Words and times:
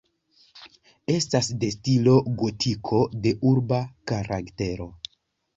Estas 1.15 1.49
de 1.65 1.69
stilo 1.75 2.15
gotiko, 2.41 3.03
de 3.27 3.35
urba 3.53 3.83
karaktero. 4.13 4.93